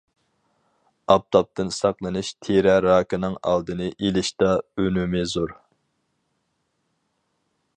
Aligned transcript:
ئاپتاپتىن 1.13 1.67
ساقلىنىش 1.75 2.31
تېرە 2.47 2.73
راكىنىڭ 2.85 3.35
ئالدىنى 3.51 3.91
ئېلىشتا 3.99 4.49
ئۈنۈمى 4.85 5.23
زور. 5.35 5.57